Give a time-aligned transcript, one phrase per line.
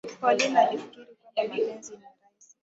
[0.21, 2.55] Pauline alifikiri kwamba mapenzi ni rahisi